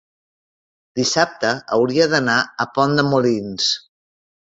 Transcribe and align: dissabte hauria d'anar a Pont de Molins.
dissabte 0.99 1.51
hauria 1.77 2.07
d'anar 2.13 2.37
a 2.65 2.67
Pont 2.79 2.97
de 3.01 3.05
Molins. 3.11 3.69